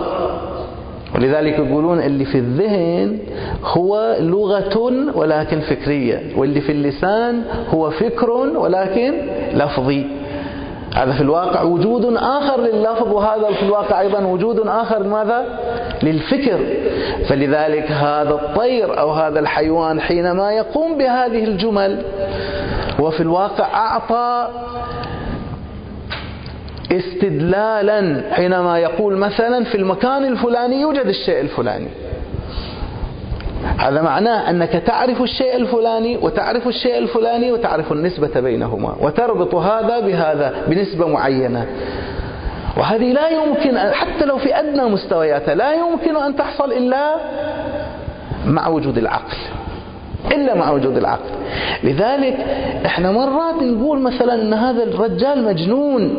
[1.14, 3.19] ولذلك يقولون اللي في الذهن
[3.64, 9.12] هو لغة ولكن فكرية واللي في اللسان هو فكر ولكن
[9.55, 10.24] لفظي.
[10.95, 15.45] هذا في الواقع وجود آخر لللفظ وهذا في الواقع أيضا وجود آخر لماذا؟
[16.03, 16.59] للفكر
[17.29, 22.03] فلذلك هذا الطير أو هذا الحيوان حينما يقوم بهذه الجمل
[22.99, 24.49] وفي الواقع أعطى
[26.93, 31.89] استدلالا حينما يقول مثلا في المكان الفلاني يوجد الشيء الفلاني
[33.79, 40.55] هذا معناه أنك تعرف الشيء الفلاني وتعرف الشيء الفلاني وتعرف النسبة بينهما وتربط هذا بهذا
[40.66, 41.66] بنسبة معينة.
[42.77, 47.16] وهذه لا يمكن حتى لو في أدنى مستوياتها لا يمكن أن تحصل إلا
[48.46, 49.37] مع وجود العقل.
[50.33, 51.31] إلا مع وجود العقل.
[51.83, 52.37] لذلك
[52.87, 56.14] إحنا مرات نقول مثلا إن هذا الرجال مجنون.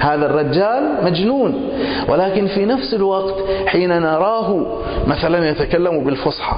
[0.00, 1.70] هذا الرجال مجنون.
[2.08, 3.34] ولكن في نفس الوقت
[3.66, 4.66] حين نراه
[5.06, 6.56] مثلا يتكلم بالفصحى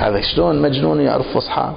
[0.00, 1.70] هذا شلون مجنون يعرف فصحى؟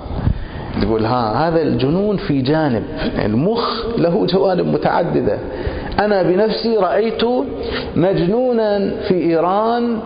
[0.81, 2.83] تقول ها هذا الجنون في جانب
[3.25, 5.37] المخ له جوانب متعددة.
[5.99, 7.23] أنا بنفسي رأيت
[7.95, 9.99] مجنونا في إيران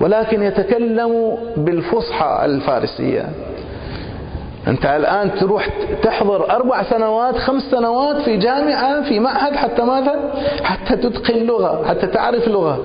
[0.00, 3.28] ولكن يتكلم بالفصحى الفارسية.
[4.66, 5.68] أنت الآن تروح
[6.02, 12.06] تحضر أربع سنوات خمس سنوات في جامعة في معهد حتى ماذا؟ حتى تتقن لغة حتى
[12.06, 12.80] تعرف لغة.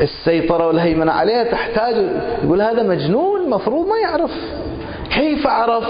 [0.00, 1.94] السيطرة والهيمنة عليها تحتاج
[2.44, 4.30] يقول هذا مجنون مفروض ما يعرف.
[5.14, 5.84] كيف عرف؟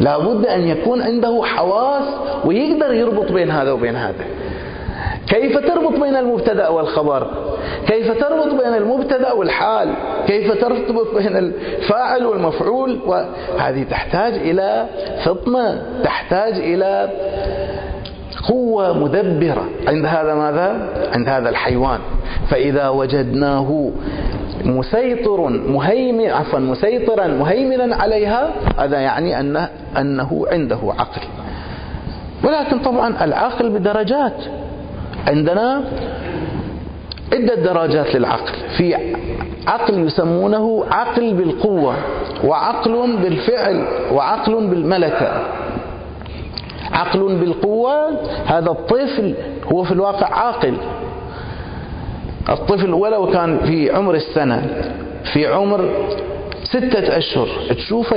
[0.00, 2.04] لابد أن يكون عنده حواس
[2.44, 4.24] ويقدر يربط بين هذا وبين هذا.
[5.28, 7.30] كيف تربط بين المبتدأ والخبر؟
[7.86, 9.88] كيف تربط بين المبتدأ والحال؟
[10.26, 14.86] كيف تربط بين الفاعل والمفعول؟ وهذه تحتاج إلى
[15.24, 17.08] فطنة تحتاج إلى
[18.48, 19.64] قوة مدبرة.
[19.88, 21.98] عند هذا ماذا؟ عند هذا الحيوان.
[22.50, 23.90] فإذا وجدناه
[24.64, 31.22] مسيطر مهيمن عفوا مسيطرا مهيمنا عليها هذا يعني أنه, أنه عنده عقل.
[32.44, 34.63] ولكن طبعا العقل بدرجات.
[35.26, 35.84] عندنا
[37.32, 38.52] عدة درجات للعقل.
[38.76, 39.14] في
[39.66, 41.94] عقل يسمونه عقل بالقوة
[42.44, 45.42] وعقل بالفعل وعقل بالملكة.
[46.92, 48.08] عقل بالقوة
[48.46, 49.34] هذا الطفل
[49.72, 50.74] هو في الواقع عاقل.
[52.48, 54.66] الطفل ولو كان في عمر السنة
[55.32, 55.90] في عمر
[56.74, 57.48] ستة أشهر.
[57.70, 58.16] تشوفه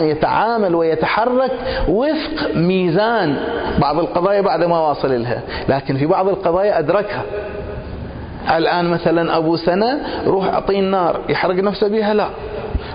[0.00, 1.50] يتعامل ويتحرك
[1.88, 3.36] وفق ميزان
[3.78, 7.22] بعض القضايا بعد ما واصل لها لكن في بعض القضايا أدركها.
[8.56, 12.28] الآن مثلا أبو سنة روح أعطيه النار يحرق نفسه بها؟ لا.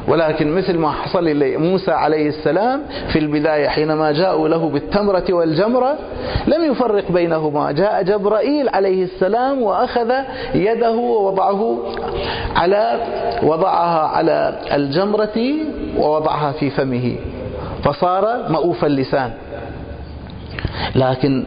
[0.07, 2.81] ولكن مثل ما حصل لموسى عليه السلام
[3.13, 5.97] في البداية حينما جاءوا له بالتمرة والجمرة
[6.47, 7.71] لم يفرق بينهما.
[7.71, 10.11] جاء جبرائيل عليه السلام وأخذ
[10.55, 11.77] يده ووضعه
[12.55, 12.99] على
[13.43, 15.37] وضعها على الجمرة
[15.97, 17.15] ووضعها في فمه.
[17.83, 19.31] فصار مؤوف اللسان.
[20.95, 21.43] لكن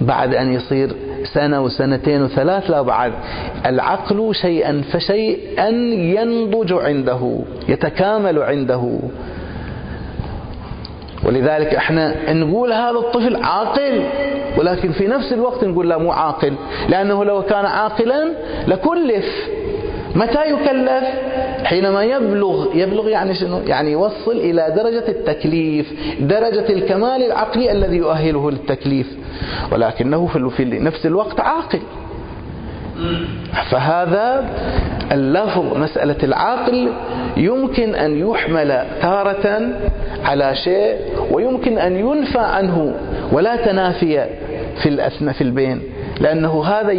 [0.00, 0.96] بعد أن يصير
[1.34, 3.12] سنة وسنتين وثلاث لا بعد.
[3.66, 5.68] العقل شيئا فشيئا
[6.18, 7.38] ينضج عنده
[7.68, 8.98] يتكامل عنده.
[11.24, 14.02] ولذلك إحنا نقول هذا الطفل عاقل
[14.58, 16.54] ولكن في نفس الوقت نقول لا مو عاقل.
[16.88, 18.28] لأنه لو كان عاقلا
[18.66, 19.48] لكلف.
[20.14, 21.04] متى يكلف؟
[21.64, 28.50] حينما يبلغ يبلغ يعني شنو؟ يعني يوصل إلى درجة التكليف درجة الكمال العقلي الذي يؤهله
[28.50, 29.06] للتكليف.
[29.72, 31.80] ولكنه في نفس الوقت عاقل.
[33.70, 34.44] فهذا
[35.12, 36.92] اللفظ مسألة العقل
[37.36, 39.68] يمكن أن يحمل تارة
[40.24, 40.96] على شيء
[41.30, 42.94] ويمكن أن ينفى عنه
[43.32, 44.26] ولا تنافي
[44.82, 45.82] في الأثنى في البين.
[46.20, 46.92] لأنه هذا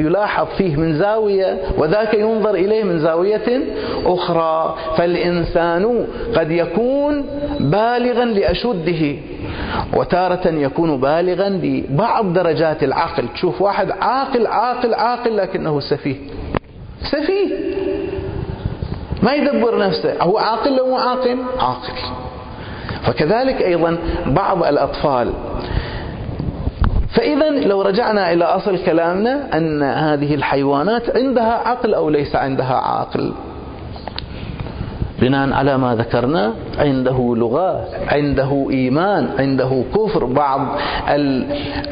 [0.00, 3.62] يلاحظ فيه من زاوية وذاك ينظر إليه من زاوية
[4.06, 4.76] أخرى.
[4.96, 7.26] فالإنسان قد يكون
[7.60, 9.16] بالغا لأشده
[9.94, 13.28] وتارة يكون بالغا لبعض درجات العقل.
[13.34, 16.16] تشوف واحد عاقل عاقل عاقل لكنه سفيه.
[17.12, 17.56] سفيه.
[19.22, 20.22] ما يدبر نفسه.
[20.22, 21.92] هو عاقل لو مو عاقل؟ عاقل.
[23.02, 25.32] فكذلك أيضا بعض الأطفال
[27.16, 33.32] فإذا لو رجعنا إلى أصل كلامنا أن هذه الحيوانات عندها عقل أو ليس عندها عقل.
[35.20, 40.24] بناء على ما ذكرنا عنده لغة عنده إيمان عنده كفر.
[40.24, 40.60] بعض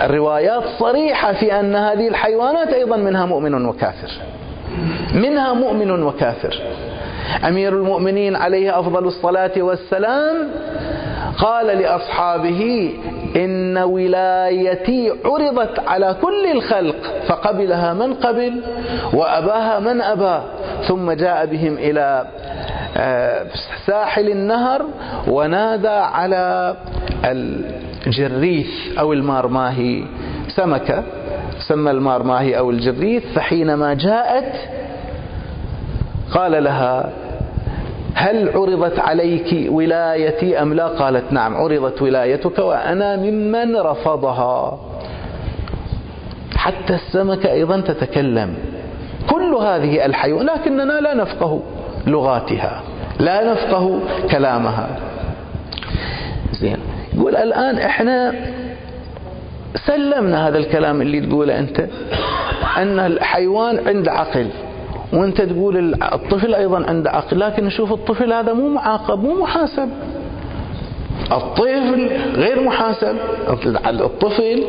[0.03, 4.11] الروايات صريحة في أن هذه الحيوانات أيضا منها مؤمن وكافر.
[5.14, 6.61] منها مؤمن وكافر.
[7.49, 10.37] أمير المؤمنين عليه أفضل الصلاة والسلام
[11.39, 12.91] قال لأصحابه
[13.37, 16.97] إن ولايتي عرضت على كل الخلق
[17.28, 18.61] فقبلها من قبل
[19.12, 20.43] وأباها من أبى
[20.89, 22.26] ثم جاء بهم إلى
[22.97, 23.47] آه،
[23.87, 24.82] ساحل النهر
[25.28, 26.76] ونادى على
[27.24, 30.05] الجريث أو المارماهي
[30.49, 31.03] سمكة
[31.68, 34.53] سمى المارماهي أو الجريث فحينما جاءت
[36.35, 37.11] قال لها
[38.15, 44.79] هل عرضت عليك ولايتي أم لا؟ قالت نعم عرضت ولايتك وأنا ممن رفضها.
[46.57, 48.55] حتى السمكة أيضا تتكلم.
[49.31, 51.62] كل هذه الحيوان لكننا لا نفقه
[52.07, 52.83] لغاتها
[53.21, 54.01] لا نفقه
[54.31, 54.89] كلامها.
[56.53, 56.79] زين
[57.15, 58.35] يقول الآن إحنا
[59.87, 61.81] سلمنا هذا الكلام اللي تقوله أنت
[62.77, 64.49] أن الحيوان عنده عقل.
[65.15, 69.89] وانت تقول الطفل أيضا عنده عقل لكن نشوف الطفل هذا مو معاقب مو محاسب.
[71.33, 73.17] الطفل غير محاسب.
[73.87, 74.65] الطفل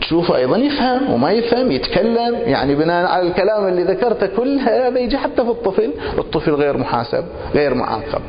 [0.00, 5.18] تشوفه أيضا يفهم وما يفهم يتكلم يعني بناء على الكلام اللي ذكرته كل هذا يجي
[5.18, 7.24] حتى في الطفل الطفل غير محاسب
[7.54, 8.22] غير معاقب.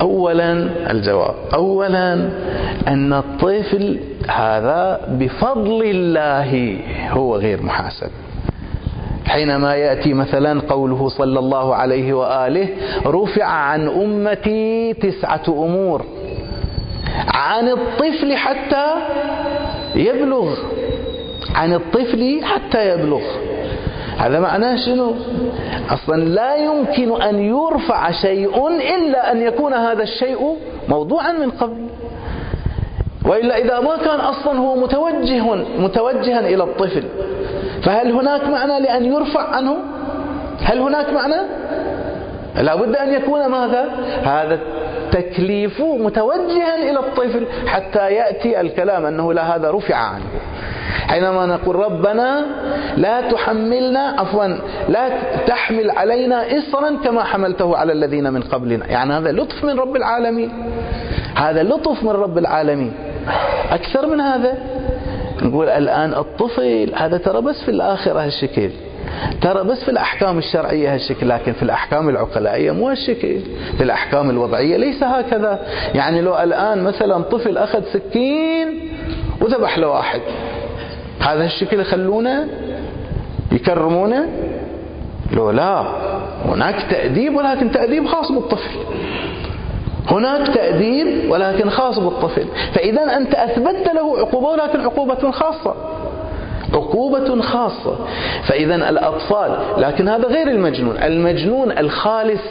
[0.00, 0.52] اولا
[0.90, 1.34] الجواب.
[1.54, 2.12] اولا
[2.88, 6.78] أن الطفل هذا بفضل الله
[7.10, 8.10] هو غير محاسب.
[9.28, 12.68] حينما يأتي مثلا قوله صلى الله عليه وآله
[13.06, 16.04] رفع عن أمتي تسعة أمور.
[17.28, 18.94] عن الطفل حتى
[19.94, 20.54] يبلغ.
[21.54, 23.22] عن الطفل حتى يبلغ.
[24.18, 25.14] هذا معناه شنو؟
[25.90, 30.56] أصلا لا يمكن أن يرفع شيء إلا أن يكون هذا الشيء
[30.88, 31.86] موضوعا من قبل.
[33.28, 37.04] وإلا إذا ما كان أصلا هو متوجه متوجها إلى الطفل
[37.82, 39.76] فهل هناك معنى لأن يرفع عنه؟
[40.62, 41.42] هل هناك معنى؟
[42.56, 43.84] لا بد أن يكون ماذا؟
[44.22, 44.58] هذا
[45.04, 50.24] التكليف متوجها إلى الطفل حتى يأتي الكلام أنه لا هذا رفع عنه.
[51.08, 52.44] حينما نقول ربنا
[52.96, 54.46] لا تحملنا عفوا
[54.88, 55.08] لا
[55.46, 58.86] تحمل علينا إصرا كما حملته على الذين من قبلنا.
[58.86, 60.50] يعني هذا لطف من رب العالمين.
[61.36, 62.92] هذا لطف من رب العالمين.
[63.70, 64.58] أكثر من هذا؟
[65.42, 68.70] نقول الآن الطفل هذا ترى بس في الآخرة هالشكل.
[69.40, 73.40] ترى بس في الأحكام الشرعية هالشكل لكن في الأحكام العقلائية مو هالشكل.
[73.76, 75.66] في الأحكام الوضعية ليس هكذا.
[75.94, 78.80] يعني لو الآن مثلا طفل أخذ سكين
[79.40, 80.20] وذبح له واحد
[81.20, 82.48] هذا الشكل يخلونه؟
[83.52, 84.28] يكرمونه؟
[85.32, 85.84] لو لا.
[86.44, 88.78] هناك تأديب ولكن تأديب خاص بالطفل.
[90.10, 92.46] هناك تأديب ولكن خاص بالطفل.
[92.74, 95.74] فإذا أنت أثبتت له عقوبة ولكن عقوبة خاصة.
[96.74, 97.96] عقوبة خاصة.
[98.42, 100.96] فإذا الأطفال لكن هذا غير المجنون.
[100.96, 102.42] المجنون الخالص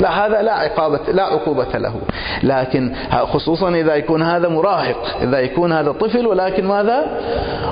[0.00, 1.94] لا هذا لا عقابة لا عقوبة له.
[2.42, 7.06] لكن خصوصا إذا يكون هذا مراهق إذا يكون هذا طفل ولكن ماذا؟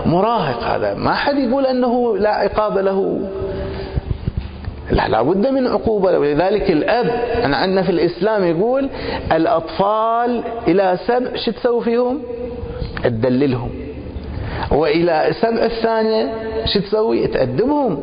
[0.07, 0.95] مراهق هذا.
[0.95, 3.21] ما حد يقول أنه لا عقاب له.
[4.91, 6.19] لا لابد من عقوبة.
[6.19, 7.07] ولذلك الأب
[7.45, 8.89] أنا عندنا في الإسلام يقول
[9.33, 12.23] الأطفال إلى سبع شو تسوي فيهم؟
[13.05, 13.71] تدللهم.
[14.73, 16.33] وإلى سبع الثانية
[16.75, 18.03] شو تسوي؟ تأدبهم.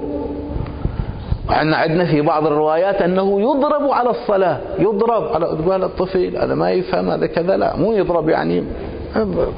[1.50, 4.58] وعندنا عندنا في بعض الروايات أنه يضرب على الصلاة.
[4.80, 8.64] يضرب على تقول الطفل هذا ما يفهم هذا كذا لا مو يضرب يعني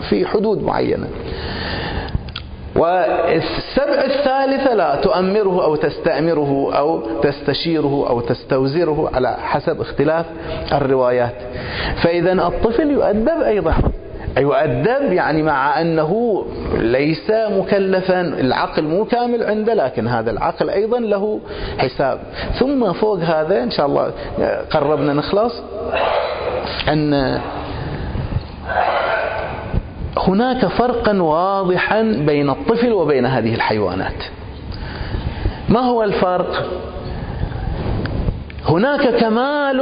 [0.10, 1.08] في حدود معينة.
[2.76, 10.26] والسبع الثالثة لا تؤمره أو تستأمره أو تستشيره أو تستوزره على حسب اختلاف
[10.72, 11.36] الروايات.
[12.04, 13.74] فإذا الطفل يؤدب أيضا.
[14.38, 16.44] يؤدب يعني مع أنه
[16.78, 21.40] ليس مكلفا العقل مو كامل عنده لكن هذا العقل أيضا له
[21.78, 22.20] حساب.
[22.60, 24.12] ثم فوق هذا إن شاء الله
[24.70, 25.62] قربنا نخلص
[26.90, 27.40] أن
[30.18, 34.24] هناك فرقا واضحا بين الطفل وبين هذه الحيوانات.
[35.70, 36.70] ما هو الفرق؟
[38.66, 39.82] هناك كمال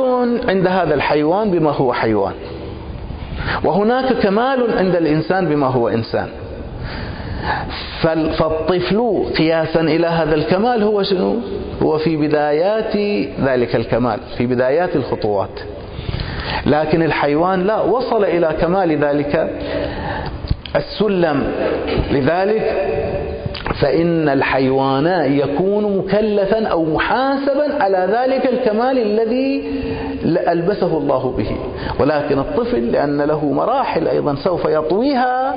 [0.50, 2.34] عند هذا الحيوان بما هو حيوان
[3.64, 6.28] وهناك كمال عند الإنسان بما هو إنسان.
[8.02, 11.36] فالطفل قياسا إلى هذا الكمال هو شنو؟
[11.82, 12.98] هو في بدايات
[13.40, 15.60] ذلك الكمال في بدايات الخطوات.
[16.66, 19.50] لكن الحيوان لا وصل إلى كمال ذلك.
[20.76, 21.52] السلم
[22.12, 22.88] لذلك
[23.82, 29.72] فإن الحيوان يكون مكلفا أو محاسبا على ذلك الكمال الذي
[30.26, 31.52] ألبسه الله به.
[32.00, 35.56] ولكن الطفل لأن له مراحل أيضا سوف يطويها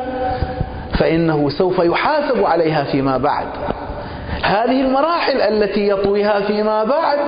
[0.99, 3.47] فإنه سوف يحاسب عليها فيما بعد.
[4.43, 7.19] هذه المراحل التي يطويها فيما بعد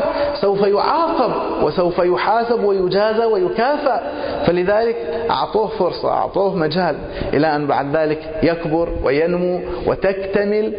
[0.41, 1.33] سوف يعاقب
[1.63, 4.01] وسوف يحاسب ويجازى ويكافأ.
[4.47, 4.97] فلذلك
[5.31, 6.97] أعطوه فرصة أعطوه مجال
[7.35, 10.73] إلى أن بعد ذلك يكبر وينمو وتكتمل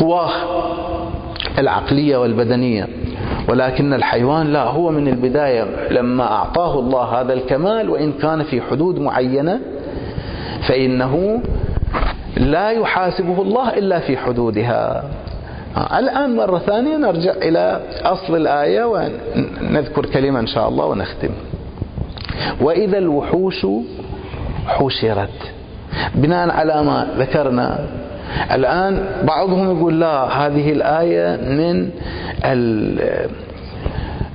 [0.00, 0.30] قواه
[1.58, 2.88] العقلية والبدنية.
[3.48, 5.66] ولكن الحيوان لا هو من البداية.
[5.90, 9.60] لما أعطاه الله هذا الكمال وإن كان في حدود معينة
[10.68, 11.42] فإنه
[12.36, 15.04] لا يحاسبه الله إلا في حدودها.
[15.98, 21.30] الآن مرة ثانية نرجع إلى أصل الآية ونذكر كلمة إن شاء الله ونختم.
[22.60, 23.66] وإذا الوحوش
[24.66, 25.52] حشرت.
[26.14, 27.86] بناء على ما ذكرنا.
[28.52, 31.90] الآن بعضهم يقول لا هذه الآية من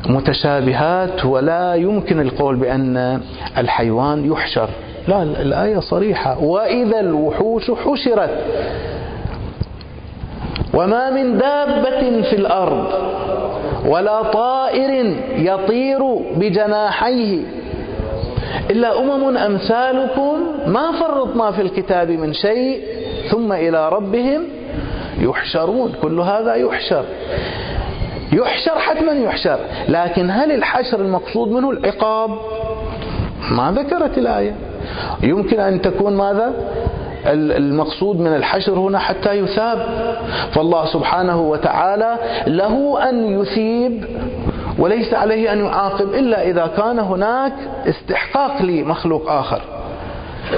[0.09, 3.21] المتشابهات ولا يمكن القول بأن
[3.57, 4.69] الحيوان يحشر.
[5.07, 6.43] لا الآية صريحة.
[6.43, 8.43] وإذا الوحوش حشرت.
[10.73, 12.87] وما من دابة في الأرض
[13.85, 16.03] ولا طائر يطير
[16.35, 17.39] بجناحيه.
[18.69, 20.35] إلا أمم أمثالكم
[20.67, 22.81] ما فرطنا في الكتاب من شيء
[23.31, 24.43] ثم إلى ربهم
[25.19, 25.93] يحشرون.
[26.01, 27.05] كل هذا يحشر.
[28.33, 29.59] يحشر حتما يحشر.
[29.89, 32.29] لكن هل الحشر المقصود منه العقاب؟
[33.51, 34.55] ما ذكرت الآية.
[35.23, 36.53] يمكن أن تكون ماذا؟
[37.25, 39.87] المقصود من الحشر هنا حتى يثاب.
[40.51, 42.17] فالله سبحانه وتعالى
[42.47, 44.05] له أن يثيب
[44.79, 47.53] وليس عليه أن يعاقب إلا إذا كان هناك
[47.87, 49.61] استحقاق لمخلوق آخر.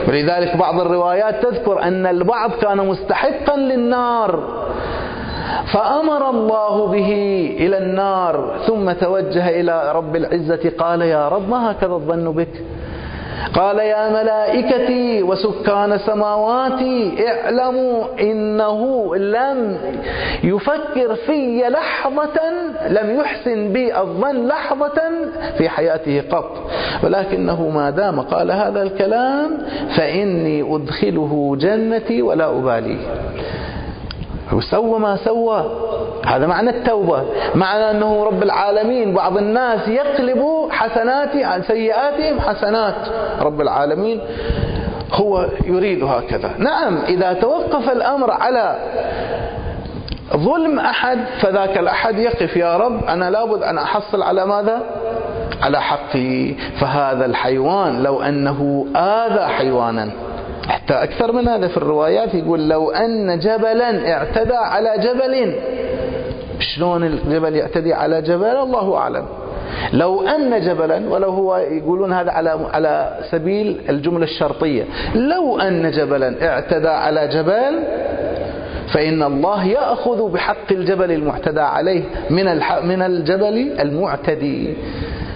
[0.08, 4.40] ولذلك بعض الروايات تذكر أن البعض كان مستحقا للنار
[5.66, 7.12] فأمر الله به
[7.60, 12.64] إلى النار ثم توجه إلى رب العزة قال يا رب ما هكذا الظن بك؟
[13.54, 19.78] قال يا ملائكتي وسكان سماواتي اعلموا إنه لم
[20.44, 22.40] يفكر في لحظة
[22.90, 25.02] لم يحسن بي الظن لحظة
[25.58, 26.52] في حياته قط.
[27.04, 29.58] ولكنه ما دام قال هذا الكلام
[29.98, 32.98] فإني أدخله جنتي ولا أبالي
[34.72, 35.66] سوى ما سوى.
[36.26, 37.24] هذا معنى التوبة
[37.56, 42.96] معنى أنه رب العالمين بعض الناس يقلب حسنات عن سيئاتهم حسنات.
[43.42, 44.22] رب العالمين
[45.14, 46.52] هو يريد هكذا.
[46.58, 48.76] نعم إذا توقف الأمر على
[50.36, 54.82] ظلم أحد فذاك الأحد يقف يا رب أنا لابد أن أحصل على ماذا؟
[55.62, 56.54] على حقي.
[56.54, 60.12] فهذا الحيوان لو أنه آذى حيوانا.
[60.70, 65.56] حتى أكثر من هذا في الروايات يقول لو أن جبلا اعتدى على جبل
[66.60, 69.26] شلون الجبل يعتدي على جبل؟ الله أعلم.
[69.94, 74.84] لو أن جبلا ولو هو يقولون هذا على على سبيل الجملة الشرطية
[75.16, 77.80] لو أن جبلا اعتدى على جبل
[78.94, 82.46] فإن الله يأخذ بحق الجبل المعتدى عليه من
[82.84, 84.74] من الجبل المعتدي.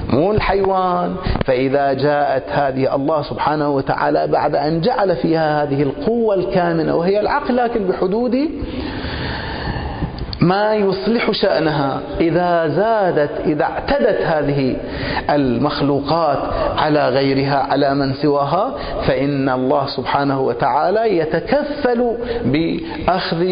[0.09, 1.15] مو الحيوان.
[1.45, 7.55] فإذا جاءت هذه الله سبحانه وتعالى بعد أن جعل فيها هذه القوة الكامنة وهي العقل
[7.55, 8.49] لكن بحدود
[10.41, 14.75] ما يصلح شأنها إذا زادت إذا اعتدت هذه
[15.29, 16.37] المخلوقات
[16.77, 18.73] على غيرها على من سواها
[19.07, 23.45] فإن الله سبحانه وتعالى يتكفل بأخذ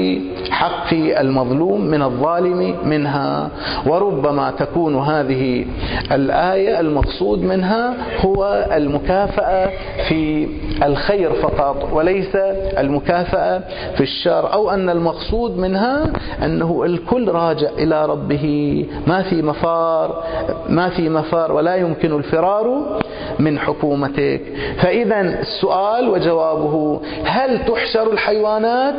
[0.50, 3.50] حق المظلوم من الظالم منها.
[3.88, 5.66] وربما تكون هذه
[6.12, 7.94] الآية المقصود منها
[8.26, 9.70] هو المكافأة
[10.10, 10.48] في
[10.84, 12.36] الخير فقط وليس
[12.78, 13.62] المكافأة
[13.96, 16.04] في الشر أو أن المقصود منها
[16.44, 18.86] أنه الكل راجع إلى ربه.
[19.07, 20.23] ما في مفار
[20.69, 22.99] ما في مفار ولا يمكن الفرار
[23.39, 24.41] من حكومتك.
[24.82, 28.95] فإذا السؤال وجوابه هل تحشر الحيوانات؟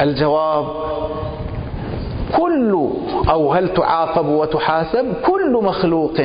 [0.00, 0.66] الجواب
[2.36, 2.88] كل
[3.30, 6.20] أو هل تعاقب وتحاسب؟ كل مخلوق.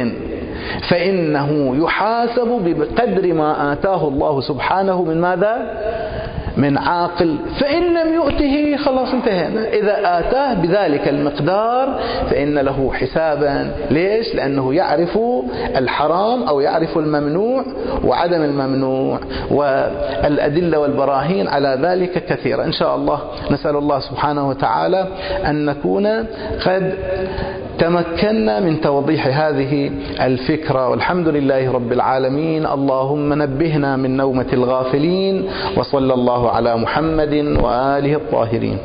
[0.90, 5.80] فإنه يحاسب بقدر ما آتاه الله سبحانه من ماذا؟
[6.60, 12.00] من عاقل فإن لم يؤته خلاص انتهينا إذا آتاه بذلك المقدار
[12.30, 13.72] فإن له حسابا.
[13.92, 15.20] ليش؟ لأنه يعرف
[15.78, 17.64] الحرام أو يعرف الممنوع
[18.06, 19.20] وعدم الممنوع
[19.52, 22.64] والأدلة والبراهين على ذلك كثيرة.
[22.64, 23.20] إن شاء الله
[23.52, 25.08] نسأل الله سبحانه وتعالى
[25.46, 26.08] أن نكون
[26.66, 26.94] قد
[27.80, 32.66] تمكنا من توضيح هذه الفكرة والحمد لله رب العالمين.
[32.66, 35.36] اللهم نبهنا من نومة الغافلين
[35.78, 38.78] وصلى الله على محمد وآله الطاهرين.